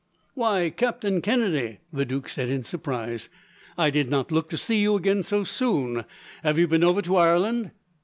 "Why, 0.33 0.71
Captain 0.71 1.21
Kennedy," 1.21 1.77
the 1.93 2.05
duke 2.05 2.27
said, 2.27 2.49
in 2.49 2.63
surprise; 2.63 3.29
"I 3.77 3.91
did 3.91 4.09
not 4.09 4.31
look 4.31 4.49
to 4.49 4.57
see 4.57 4.81
you 4.81 4.95
again, 4.95 5.21
so 5.21 5.43
soon. 5.43 6.05
Have 6.41 6.57
you 6.57 6.67
been 6.67 6.83
over 6.83 7.03
to 7.03 7.17
Ireland?" 7.17 7.69